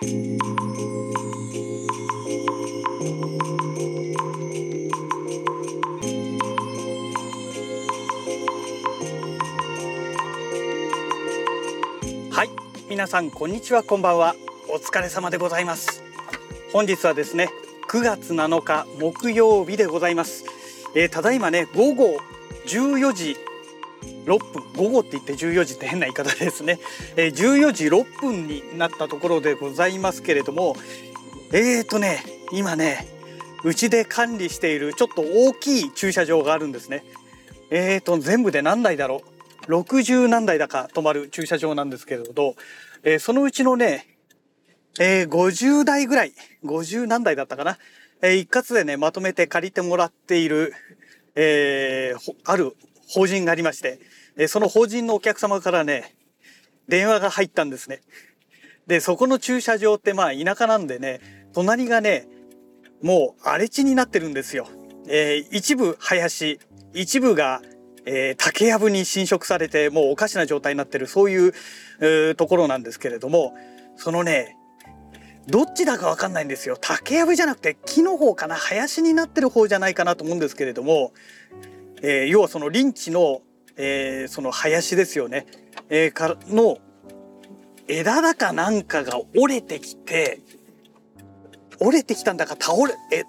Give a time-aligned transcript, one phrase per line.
[0.00, 0.04] は
[12.44, 12.50] い
[12.88, 14.36] 皆さんこんにちはこんばんは。
[14.72, 16.04] お疲れ様でございます。
[16.72, 17.48] 本日はですね
[17.88, 20.44] 9月7日木曜日でございます、
[20.94, 22.20] えー、ただいまね午後
[22.66, 23.36] 14時
[24.28, 26.78] 6分午後って言って14時って変な言い方ですね、
[27.16, 30.76] えー、14時6分になったところでございますけれども
[31.52, 33.06] えーとね今ね
[33.64, 37.02] うちで管理しているちょっと大きい駐車場があるんですね。
[37.70, 39.22] えーと全部で何台だろ
[39.66, 42.54] う？60何台だか止まる駐車場なんですけれど、
[43.02, 44.06] えー、そのうちのね
[45.00, 46.32] えー、50台ぐらい、
[46.64, 47.78] 50何台だったかな、
[48.20, 50.74] えー、一括でね、まとめて借りてもらっている、
[51.36, 52.76] えー、ある
[53.08, 54.00] 法人がありまして、
[54.38, 56.14] え、その法人のお客様からね、
[56.86, 58.00] 電話が入ったんですね。
[58.86, 61.20] で、そこの駐車場ってまあ田舎なんでね、
[61.52, 62.28] 隣がね、
[63.02, 64.68] もう荒れ地になってるんですよ。
[65.08, 66.60] えー、一部林、
[66.94, 67.62] 一部が、
[68.06, 71.52] えー、竹やぶに侵食されてもうおかしな状態になってるそういう、
[72.00, 73.54] えー、ところなんですけれども、
[73.96, 74.56] そのね、
[75.48, 81.12] どっちだかわかんないんですよ竹やぶじゃなくて木の方かな林になってる方じゃないかなと思うんですけれども、
[82.02, 83.42] え、要はその林地の、
[83.78, 85.46] えー、その林ですよね、
[85.88, 86.78] えー、からの
[87.86, 90.40] 枝だかなんかが折れてきて
[91.80, 93.24] 折れてきたんだか倒れえ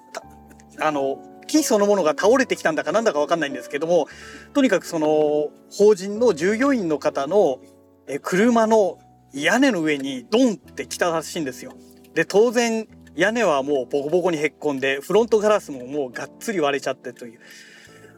[0.79, 4.07] あの木そのものが倒れてきたんだかなんだかわかんないんですけども
[4.53, 7.59] とにかくその法人の従業員の方の
[8.21, 8.99] 車の
[9.33, 11.73] 屋根の上にドンって来たらしいんですよ。
[12.15, 17.39] で当然屋根はもうボコボコにへっこんでフロントガラスももうがっつり割れちゃってという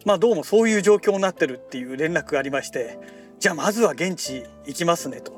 [0.06, 2.98] まあどうもそういう状況になってるっていう連絡がありまして
[3.40, 5.34] じゃあまずは現地行きますねと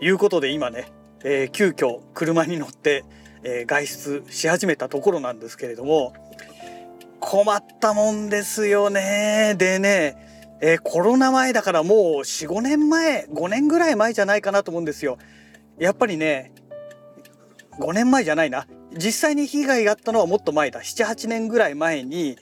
[0.00, 0.92] いうことで今ね、
[1.24, 3.04] えー、急遽車に乗って、
[3.42, 6.14] えー、外出し始めたところなんですけれども
[7.20, 9.54] 困ったもんですよね。
[9.56, 15.16] でね、えー、コロナ前だからもう45年前5年ぐらい前じゃないかなと思うんですよ。
[15.78, 16.52] やっぱりね
[17.78, 18.66] 5年前じゃないな。
[18.96, 20.80] 実際に被害があったのはもっと前だ。
[20.80, 22.36] 78年ぐらい前に、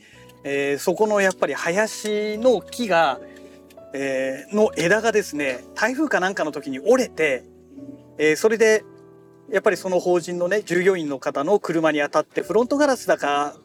[0.44, 3.20] えー、そこのやっぱり林の木が、
[3.94, 7.44] えー、の枝がですね台風かなんかの時に折れて、
[8.18, 8.84] えー、それで
[9.50, 13.56] やっぱりその法人のね従業員の方の車に当たってフロントガラスだか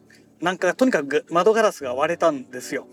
[0.42, 2.88] なんかとにかく窓ガラスが割れたんですよ。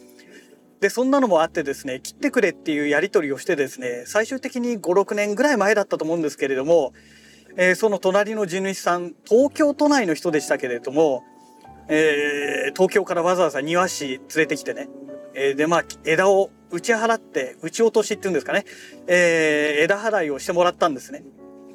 [0.80, 6.92] でそんなのもあってですね切ってくれっていうやり取りをしてですね最終的に56年ぐらい前だったと思うんですけれども
[7.56, 11.22] えー、その隣の地主さん東京都内の人でしたけれども、
[11.88, 14.88] えー、東京からわざわざ庭師連れてきてね、
[15.34, 18.64] えー、でまあ枝を打ち払って打ち落としっていうんですかね、
[19.06, 21.22] え枝払いをしてもらったんですね。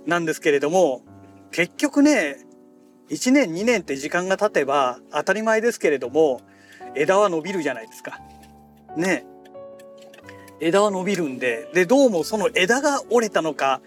[0.06, 1.04] なんですけれども
[1.52, 2.38] 結局ね
[3.10, 6.42] 1年2年って時間が経てば当たり前ですけれども
[6.96, 8.20] 枝は伸びるじゃないですか。
[8.98, 9.26] ね
[10.60, 13.82] 枝は伸びるんででどうもその枝が折れたのか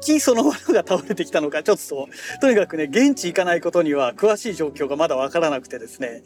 [0.00, 2.08] 木そのものが倒れてきたのかちょっと。
[2.40, 6.22] とにかくね現地行かないことには詳しい状況がまだわからなくてですね。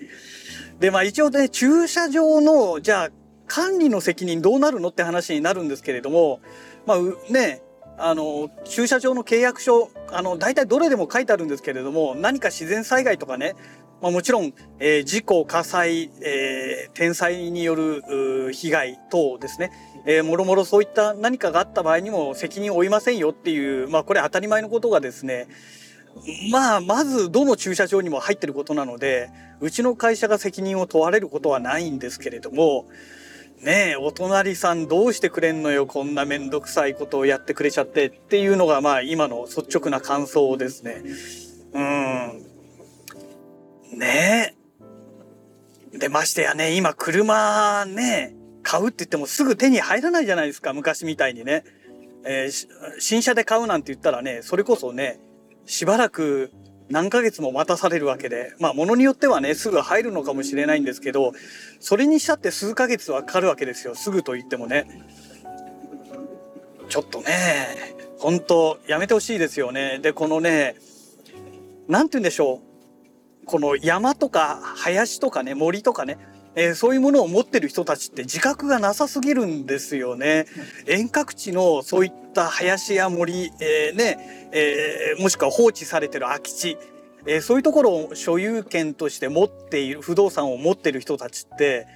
[0.79, 3.11] でまあ一応ね駐車場のじゃあ
[3.47, 6.41] 管理の責任どうなるのって話になるんですけれども
[6.87, 6.99] まあ
[7.33, 7.63] ね
[7.99, 13.55] あの駐車場の契約書あの大体どれでも書いてあるんですけれども何か自然災害とかね
[14.03, 19.71] まあ、もちろん、えー、事故火災、えー、天災による被害等ですね
[20.05, 25.47] えー、もろもろそういった何かがあった場合にも責任を負いませんよっていう、まあこれ当たり前のことがですね、
[26.51, 29.31] まあ、まずどの駐車場にも入ってることなので、
[29.61, 32.87] うちの会社が責任を問われることはないんですけれども、
[33.63, 41.03] ねえ、お隣さんどうしてくれんのよ、こんなめんどくさいことをやってくれちゃってっていうのが、まあ今の率直な感想ですね。
[41.73, 42.52] うん。
[43.93, 44.55] ね。
[45.95, 45.99] え。
[45.99, 50.73] で、ましてやね、今車ね、買うって言ってもすぐ手に入らないじゃないですか。
[50.73, 51.65] 昔みたいにね、
[52.25, 52.69] えー、
[52.99, 55.19] 新車で買うなんて言ったらねそれこそね
[55.67, 56.53] しばらく
[56.89, 58.55] 何ヶ月も待たされるわけで。
[58.59, 61.33] まあ物によってはねすぐ入るのかもしれないんですけど
[61.81, 63.95] それにしたって数ヶ月はかかるわけですよ。
[63.95, 64.87] すぐと言ってもね。
[66.89, 69.99] ちょっとね本当やめてほしいですよね。
[70.01, 70.77] でこのね
[71.89, 72.72] 何て言うんでしょう。
[73.45, 76.19] この山とか林とかね森とかね
[76.55, 80.45] えー、そういうものを持ってる人たちって自覚がなさすぎるんですよね。
[80.87, 86.77] 遠隔地のそういった林や森、えー、ね、えー、もしくは放置されてる空き地、
[87.27, 91.87] えそういうところを所有権として持っている不動産を持ってる人たちって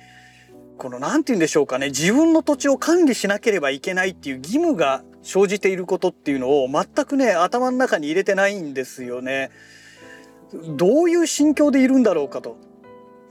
[0.78, 9.50] この何て言うんでしょうかね自分の土地を管理しなければいけないっていう義務が生じていることっていうのを全くね頭の中に入れてないんですよね。
[10.52, 12.56] どういう心境でいるんだろうかと。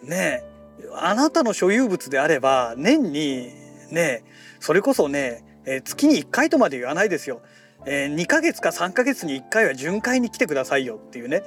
[0.04, 0.44] ね
[0.80, 3.52] えあなたの所有物であれば年に
[3.92, 4.24] ねえ
[4.60, 5.44] それこそね
[5.84, 7.42] 月に1回とまで言わないですよ。
[7.86, 11.44] え2ヶ月か3ヶ月に1回は巡回に来てくださいよっていうね。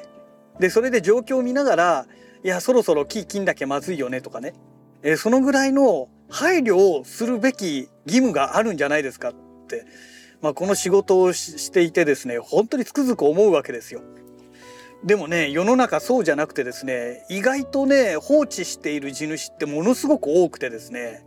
[0.59, 2.07] でそれで状況を見ながら
[2.43, 4.55] いやそろそろ木金だけまずいよねとかね
[5.03, 9.35] えー、そのぐらいの配慮をするべき義務があるんじゃないですかっ
[9.69, 9.85] て、
[10.43, 14.03] まあ、この仕事をしていてですね本当につくづく思うわけですよ。
[15.05, 21.25] でもね世の中そうじゃなくてですね意外とね放置している地主ってものすごく多くてですね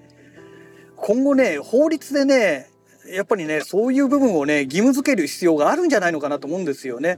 [0.97, 2.69] 今後ね法律でね
[3.09, 7.17] やっぱりねそういう部分をね義務付ける必要があるんじゃないのかなと思うんですよね。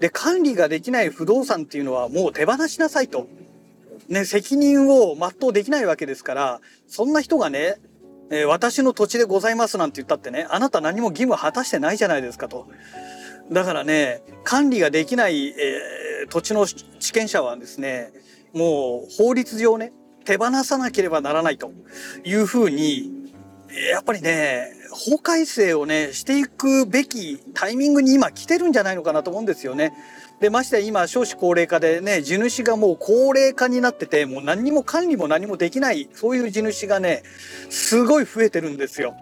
[0.00, 3.26] で管理ができない不動産っていうのはもう手放しなさいと。
[4.08, 7.76] ね、責任を全うできないわけですから、そんな人がね、
[8.30, 12.68] えー、私の土地でございますなんて言ったってね、あなた何も義務果たしてないじゃないですかと。
[13.50, 18.12] だからね、管理ができない、えー、土地の地権者はですね、
[18.52, 19.92] もう法律上ね、
[20.24, 21.72] 手放さなければならないと
[22.24, 23.32] いうふうに、
[23.90, 29.92] やっぱりね、法改正をね、していくべきタイミングに今来てるんじゃないのかなと思うんですよね。
[30.40, 37.24] でまして今少子高齢化でね地主がもう高齢化になっててもう何にも管理も何もできないそういう地主がね
[37.70, 39.16] すごい増えてるんですよ。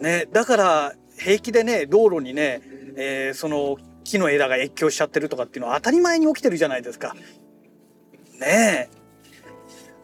[0.00, 2.60] ね、だから平気でね道路にね、
[2.96, 7.14] えー、その木の枝が越境しちゃってるとかっていうのは当たり前に起きてるじゃないですか。
[8.40, 9.04] ねえ。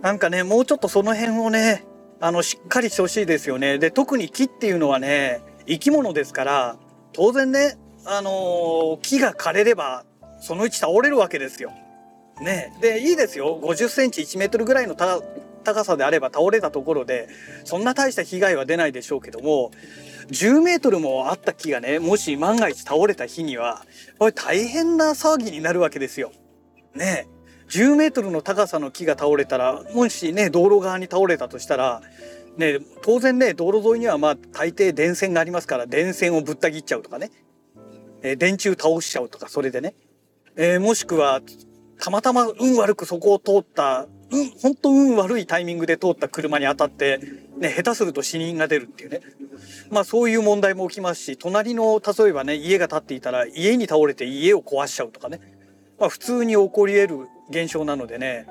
[0.01, 1.85] なんかねもうちょっとその辺をね
[2.21, 3.79] あのしっかりしてほしいですよね。
[3.79, 6.77] で特に木っていうのはね生き物ですから
[7.13, 7.77] 当然ね
[8.07, 10.05] あのー、木が枯れれば
[10.41, 11.73] そのうち倒れるわけですよ。
[12.41, 14.95] ね、でいいですよ50センチ1メートルぐらいの
[15.63, 17.29] 高さであれば倒れたところで
[17.65, 19.71] そんな大した被害は出ないでしょうけども
[20.29, 23.85] 10メートルもあった木がねもし万が一倒れた日には
[24.19, 26.33] これ大変な騒ぎになるわけですよ。
[26.95, 27.29] ね
[27.69, 32.03] 10メートルの高さの木が倒れたらもしね道路側に倒れたとしたら
[32.57, 37.31] ね当然ね道路沿いにはまあ大抵電線がありますから電線をぶった切っちゃうとかね、
[38.23, 39.95] え電柱倒しちゃうとかそれでね。
[40.57, 41.41] えー、もしくは
[42.01, 47.21] たまたま運悪くそこを通ったうん、本当運悪いタイミングで通った車に当たって、
[47.59, 49.21] ね、下手すると死人が出るっていうね。
[49.91, 55.41] まあそういう問題も起きますし、隣の、例えばね、家が建っていたら家に倒れて家を壊しちゃうとかね。
[55.99, 58.47] まあ普通に起こり得る現象なのでね。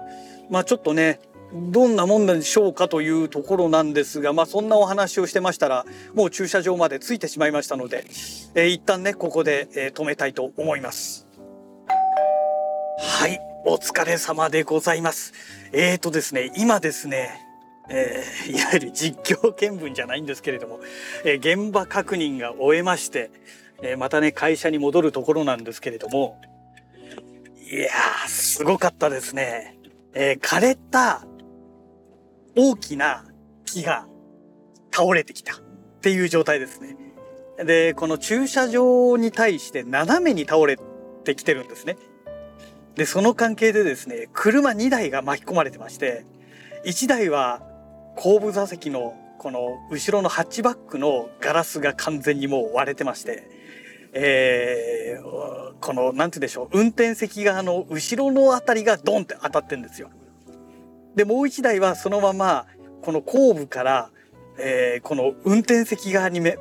[0.49, 1.19] まあちょっとね、
[1.53, 8.05] どんなもんでしょうかというところなんですが、まあそんなお話をしてましたら、もう駐車場まで着いてしまいましたので、
[8.53, 11.27] えー、一旦ね、ここで、え、止めたいと思います。
[12.99, 15.33] はい、お疲れ様でございます。
[15.73, 17.45] えーとですね、今ですね、
[17.89, 20.79] えー、いわゆる実況見分じゃないんですけれども、
[21.25, 23.31] えー、現場確認が終えまして、
[23.81, 26.39] えー、またね、会社に戻るところなんですけれども、
[27.69, 29.75] いやー、すごかったですね。
[30.13, 31.23] え枯れた
[32.55, 33.25] 大きな
[33.65, 34.07] 木が
[34.91, 35.59] 倒れてきたっ
[36.01, 36.95] ていう状態ですね。
[37.63, 40.77] で、この駐車場に対して斜めに倒れ
[41.23, 41.97] てきてるんですね。
[42.99, 46.25] で、その関係でですね、車2台が巻き込まれてまして、
[46.85, 47.61] 1台は
[48.17, 53.49] 後部座席のこの後ろのハッチバックのガラスが完全にもう割れてまして、
[54.11, 60.09] えー、この、なんて言うんでしょう、運転席側の後ろのあたりがドンって当たってんですよ。
[61.15, 62.65] で、もう1台はそのまま、
[63.01, 64.09] この後部から、
[64.59, 66.57] えー、この運転席側にめ、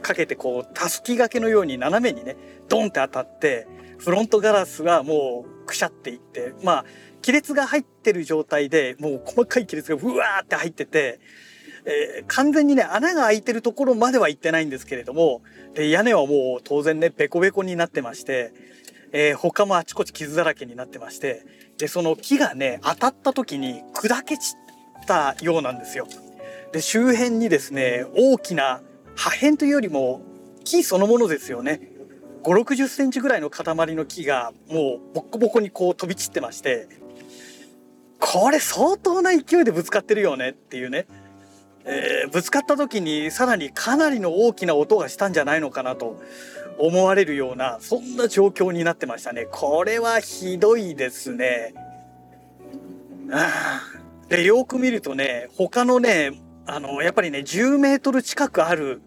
[0.00, 2.36] かけてこう、たすき掛けのように斜めにね、
[2.70, 3.66] ドンって当たって、
[4.02, 6.84] フロントガラスがもうくしゃっていって、まあ、
[7.24, 11.20] 亀裂が入ってる状態で、もう細かい亀裂がふわーって入ってて、
[11.84, 15.42] えー、完全にね、穴が開いてるところまでは行ってないんですけれども、
[15.74, 18.52] で屋根はもう当然ね、ベコベコになってまして、
[19.12, 21.44] えー、他もあちこち傷だらけになってまして、
[21.78, 24.56] で、その木がね、当たった時に砕け散
[25.02, 26.08] ったようなんですよ。
[26.72, 28.82] で、周辺にですね、大きな
[29.14, 30.22] 破片というよりも
[30.64, 31.91] 木そのものですよね。
[32.42, 36.88] 5、60センチぐらいの塊の木がもうボッコボコにこう飛び散ってまして、
[38.18, 41.06] これ相当な勢いでぶつかってるよねっていうね。
[41.84, 46.22] えー、ぶつかった時にさらにかなりの大きな音がしたんじゃないのかなと
[46.78, 49.48] 思われるようなそんな状況になってましたね。
[49.50, 51.74] これはひどいですね
[53.32, 53.80] あ。
[54.28, 59.02] でよく見るとね他のねあのやっぱりね10メートル近くある、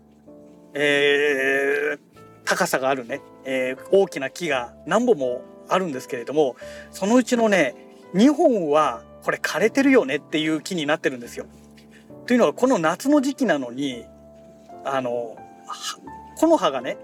[0.74, 2.00] えー、
[2.46, 6.56] 高さがあるね、えー、大きな木が何本もあるんですけれども
[6.92, 7.75] そのうちのね
[8.14, 11.48] 2本はこれ枯れてるよねっていう木になってるんですよ。
[12.28, 14.06] というのはこの夏の時期なのに
[14.84, 15.36] あの
[16.38, 16.98] 木の葉がね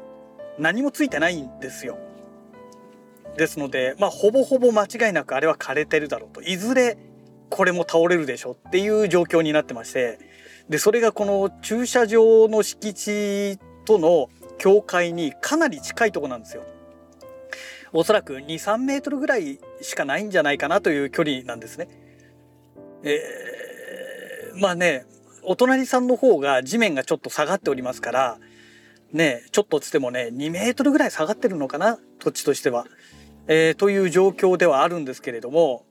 [0.59, 1.97] 何もついてないんですよ。
[3.37, 6.97] ですのでまあほぼほぼ間違いなくあれは枯れてるだろうといずれ
[7.49, 10.19] これも倒れるでしょっていう状況になってまして
[10.69, 14.29] でそれがこの駐車場の敷地との
[14.61, 16.61] 境界にかなり近いとこなんですよ。
[17.93, 21.87] おそらく2、3メートルぐらいしかないんじゃないかなという距離なんですね。
[23.01, 25.07] えー、まあね、
[25.41, 28.37] お隣さんの方が地面がちょっと下がっておりますから、
[29.11, 32.85] ね、ちょっとつってもね、2メートルぐらい下がってるのかな、土地としては。
[33.47, 35.87] えー、という状況ではあるんですけれども、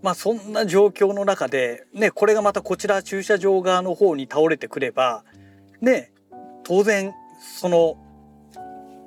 [0.00, 5.24] まあそんな状況の中で、ね、これがまたこちら駐車場側の方に倒れてくれば、
[5.82, 6.10] ね、
[6.62, 7.12] 当然
[7.60, 7.98] その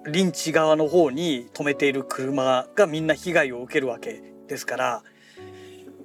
[0.07, 5.03] 臨地側の方に止めている車がみんな被害を受けるわけですから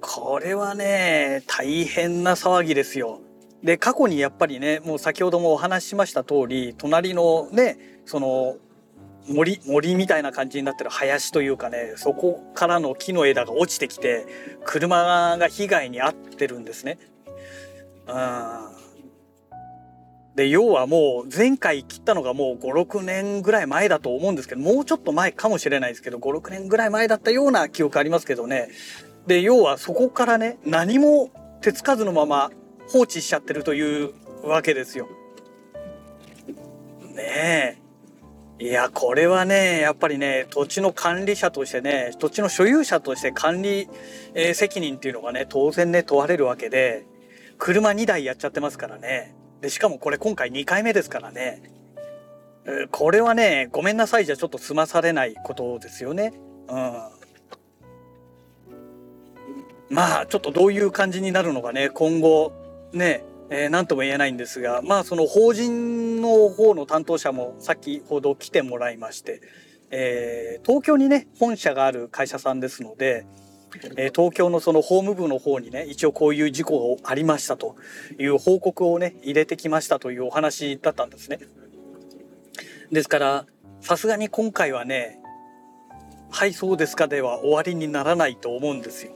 [0.01, 3.21] これはね大変な騒ぎですよ。
[3.63, 8.57] で過去にやっぱりねもう先ほどもお話ししました通り隣のねその
[9.29, 14.25] 森森みたいな感じになってる林というかねそこからの木の枝が落ちてきて
[14.65, 16.97] 車が被害に遭ってるんですね。
[18.07, 18.72] うん
[20.35, 28.69] で要はもう前回切ったのがもう56年ぐらい前だと思うんですけどもうちょっと前かもしれないですけど56年ぐらい前だったような記憶ありますけどね
[29.27, 32.51] で要はそこからね何も手つかずのまま
[32.87, 34.13] 放置しちゃってるという
[34.43, 35.07] わけですよ。
[37.13, 37.77] ね
[38.59, 43.87] えいやこれはねやっぱりね土地の管理者としてね土地の所有者として管理、
[44.33, 47.05] え、責任っていうのがね当然ね問われるわけで
[47.57, 49.35] 車2台やっちゃってますからね。
[49.63, 51.63] で、しかもこれ今回2回目ですからね。
[52.91, 56.33] これはね、ごめんなさいじゃちょっと済まされないことですよね。
[56.67, 56.93] うん。
[59.89, 62.51] まあ、ちょっとどういう感じになるのかね、今後、
[62.91, 69.39] ね、えー、何とも言えないんですが、まあ、その法人の方の担当者も先ほど来てもらいまして、
[69.91, 73.25] えー、東京にね、本社がある会社さんですので、
[73.95, 77.75] え東京のその法務部の方にね一応こういう事故がありましたと
[78.19, 81.39] いう報告をね入れてきましたというお話だったんですね。
[82.91, 83.45] ですから
[83.81, 85.19] さすがに今回はね
[86.29, 89.11] 「はいそうですか」では終わりにならないと思うんですよ。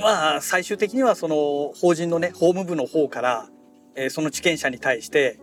[0.00, 3.48] まあ最終的にはその法人のね法務部の方から、
[3.94, 5.38] えその地権者に対して、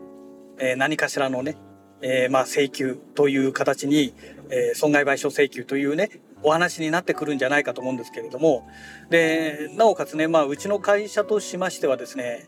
[0.59, 1.55] え何かしらのね、
[2.01, 4.13] えまあ請求という形に、
[4.50, 6.09] え損害賠償請求というね
[6.45, 8.67] お話になってくるんじゃないかと思うんですけれども
[9.09, 12.47] でなおかつね、まあ、うちの会社としましてはですね、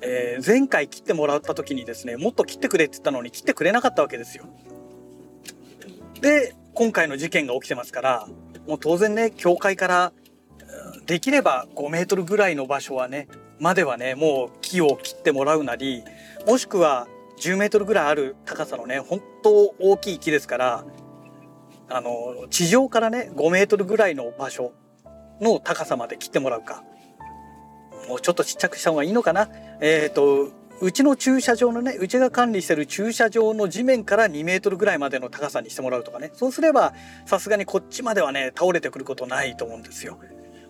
[0.00, 4.44] えー、前回切ってもらった時にですねもっと切ってくれって言ったのに切ってくれなかったわけですよ。
[6.20, 8.28] で今回の事件が起きてますから
[8.66, 10.12] もう当然ね教会から
[11.06, 13.28] できれば5メートルぐらいの場所はね
[13.60, 16.02] まではねもう木を切ってもらうなり
[16.46, 17.06] もしくは
[17.38, 20.84] 10メートルぐらいある高さのね本当大きい木ですから
[21.88, 24.72] あの地上からね5メートルぐらいの場所
[25.40, 26.82] の高さまで切ってもらうか
[28.08, 29.48] もうちょっとちっちゃくした方がいいのかな
[29.80, 30.50] えっ、ー、と
[30.80, 36.94] うちの駐車場のねうちが管理してる駐車場の地面から2メートルぐらいまでの高さにしてもらうとかねそうすれば
[37.26, 40.18] さすがにこっちまではね倒れてくることないと思うんですよ。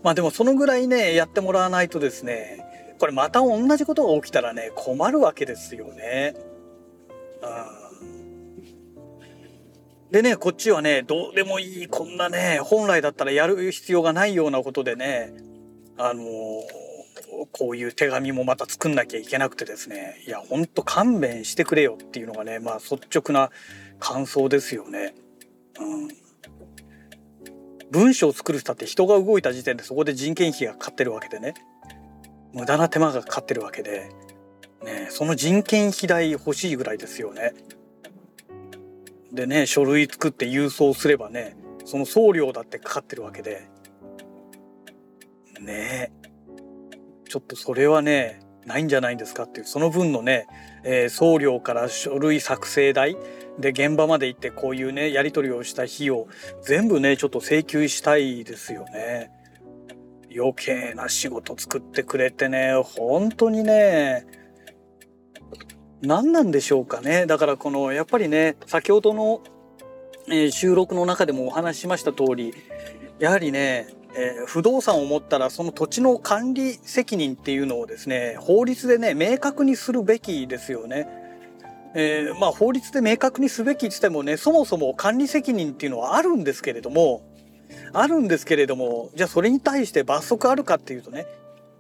[0.03, 6.35] まあでもそのぐらいねやってもらわないとですねこれまた同じことが起きたらね困るわけですよね。
[7.43, 7.74] うん
[10.15, 15.33] でね、こっちはね、どうでもいい、こんなね、本来だったらやる必要がないようなことでね、
[15.99, 16.27] あのー、
[17.51, 23.51] こういう手紙もまた作んなきゃいけなくてですね、いや、ほんと勘弁してくれよっていうのがね、まあ率直な
[23.99, 25.17] 感想ですよね。
[25.81, 26.09] うん。
[27.91, 31.55] 文章を作る人って人が動いた時点でそこで人件費がかかってるわけでね、
[32.53, 34.11] 無駄な手間がかかってるわけで、
[34.85, 37.53] ね、その人件費代欲しいぐらいですよね。
[39.35, 43.69] でね書類作って郵送すればねその送料だってかかってるわけで。
[45.61, 46.13] ね。
[47.29, 49.67] ちょっとそれはねないんじゃないんですかっていう。
[49.67, 50.47] その分のね、
[50.85, 53.17] えー、送料から書類作成代。
[53.59, 56.27] で現場まで行ってこういうねやり取りをした費用
[56.63, 59.31] 全部ねちょっと請求したいですよね。
[60.35, 64.27] 余計な仕事作ってくれてね本当にね
[66.07, 69.41] 何なんでしょうかねだからこのやっぱりね先ほどの、
[70.29, 72.55] えー、収録の中でもお話ししました通り
[73.19, 81.09] やはりね、えー、不動産を持ったらその土地の管理責任っていうのをですね法律でね明確にするべきですよね。
[81.97, 87.23] えー、まあ法律で明確にすべきって言ってもねそもそも管理責任っていうのはあるんですけれども
[87.93, 91.27] あるんですけれどもじゃあそれに対して罰則あるかっていうとね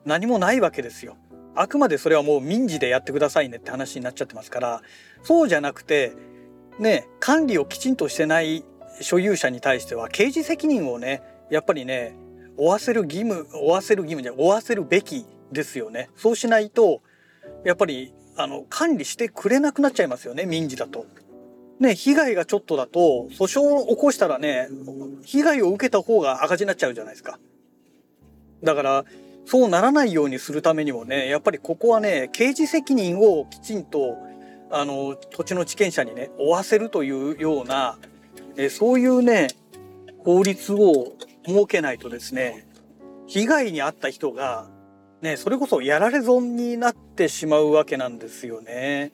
[0.04, 1.16] 何もないわけですよ。
[1.54, 4.82] あくまでそれはもう民事でやってくださいねって話になっちゃってますから
[5.22, 6.12] そうじゃなくて
[6.78, 8.64] ね管理をきちんとしてない
[9.00, 12.16] 所有者に対しては刑事責任をねやっぱりね
[12.56, 17.02] 負わせる義務負わせる義務じゃ負わせるべきですよねそうしないと
[17.64, 21.06] やっぱりあの管理してくれなくなっちゃいますよね民事だと。
[21.80, 24.68] ね被害がちょっとだと訴訟を起こしたらね
[25.24, 27.38] 被害を受けた方が赤字になっちゃうじゃないですか。
[28.62, 29.04] だから
[29.46, 34.16] そうならないようにするためにもねやっぱりここはね刑事責任をきちんと
[34.70, 37.98] あの土地の地権者にね負わせるというような
[38.56, 39.48] えそういうね
[40.24, 41.12] 法律を
[41.46, 42.66] 設けないとですね
[43.26, 44.68] 被害に遭った人が
[45.20, 49.12] ねそれこそやられ損になってしまうわけなんですよね。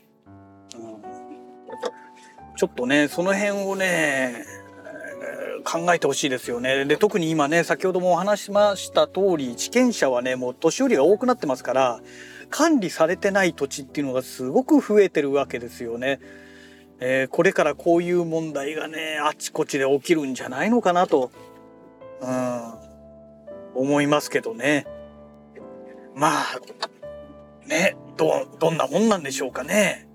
[0.75, 1.03] うん、
[2.57, 4.45] ちょっとねその辺をね
[5.63, 6.85] 考えてほしいですよね。
[6.85, 12.01] で特に今ね先ほどもお話しました通り地権者はねもう年寄りが多くなってますから
[12.51, 16.21] 管理されてない土地っていうのがすごく増えてるわけですよね。
[16.99, 21.31] えー、これからこういう問題がねあちこちで起きるんじゃないのかなと、
[22.21, 22.75] うん、
[23.75, 24.87] 思いますけどね。
[26.15, 26.61] まあ
[27.67, 30.10] ねどどんなもんなんでしょうかね。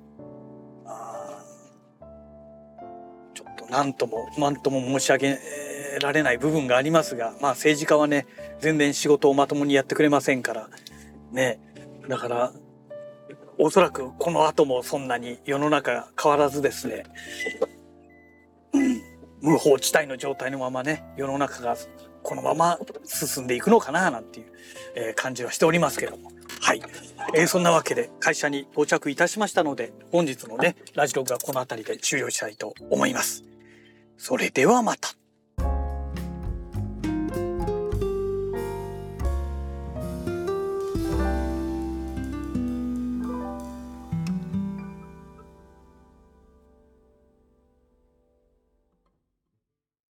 [3.75, 5.39] 何とも何とも申し上げ
[6.01, 8.25] られない部分がありますがまあ政治家はね
[8.61, 10.69] 全然仕事をまともにやってくれませんから
[11.31, 11.59] ね。
[12.07, 12.53] だから
[13.57, 17.03] おそらくこの後もそんなに世の中変わらずですね、
[19.41, 21.75] 無法地帯の状態のままね世の中が
[22.23, 24.45] このまま進んでいくのかななんていう、
[24.95, 26.31] え感じはしておりますけども。
[26.61, 26.81] はい、
[27.35, 33.43] えー、そんなわけで会社に到着いたしましたので本日のねラジログはこの辺りで終了したいと思います。
[34.17, 35.14] それではまた。